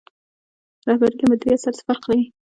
[0.87, 2.23] رهبري له مدیریت سره څه فرق لري؟